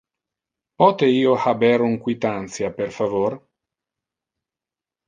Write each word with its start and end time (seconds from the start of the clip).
Pote 0.83 1.09
io 1.17 1.35
haber 1.43 1.77
un 1.89 1.95
quitantia, 2.07 2.73
per 2.81 2.89
favor? 2.99 3.39